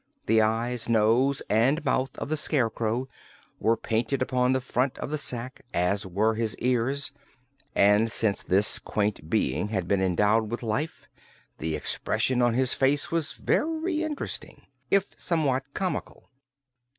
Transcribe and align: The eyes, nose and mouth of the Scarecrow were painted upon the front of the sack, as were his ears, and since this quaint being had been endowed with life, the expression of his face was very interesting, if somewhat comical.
The 0.25 0.41
eyes, 0.41 0.89
nose 0.89 1.43
and 1.47 1.85
mouth 1.85 2.17
of 2.17 2.29
the 2.29 2.35
Scarecrow 2.35 3.07
were 3.59 3.77
painted 3.77 4.19
upon 4.23 4.51
the 4.51 4.59
front 4.59 4.97
of 4.97 5.11
the 5.11 5.19
sack, 5.19 5.63
as 5.75 6.07
were 6.07 6.33
his 6.33 6.57
ears, 6.57 7.11
and 7.75 8.11
since 8.11 8.41
this 8.41 8.79
quaint 8.79 9.29
being 9.29 9.67
had 9.67 9.87
been 9.87 10.01
endowed 10.01 10.49
with 10.49 10.63
life, 10.63 11.05
the 11.59 11.75
expression 11.75 12.41
of 12.41 12.55
his 12.55 12.73
face 12.73 13.11
was 13.11 13.33
very 13.33 14.01
interesting, 14.01 14.63
if 14.89 15.13
somewhat 15.19 15.65
comical. 15.75 16.31